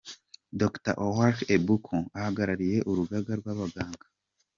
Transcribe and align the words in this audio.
Dr 0.59 0.93
Okwaro 1.05 1.41
Ebuku 1.55 1.97
ahagarariye 2.17 2.77
urugaga 2.89 3.31
rw’abaganga. 3.39 4.05